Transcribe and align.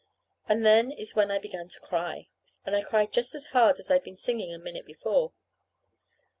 And 0.49 0.65
then 0.65 0.89
is 0.89 1.15
when 1.15 1.29
I 1.29 1.37
began 1.37 1.67
to 1.67 1.79
cry. 1.79 2.27
And 2.65 2.75
I 2.75 2.81
cried 2.81 3.13
just 3.13 3.35
as 3.35 3.45
hard 3.53 3.77
as 3.77 3.91
I'd 3.91 4.01
been 4.01 4.17
singing 4.17 4.51
a 4.51 4.57
minute 4.57 4.87
before. 4.87 5.31